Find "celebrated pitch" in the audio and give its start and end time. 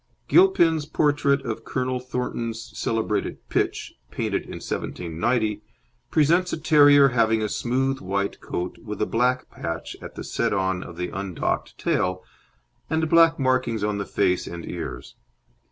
2.75-3.99